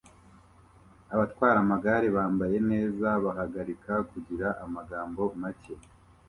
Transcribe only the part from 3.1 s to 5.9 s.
bahagarika kugira amagambo make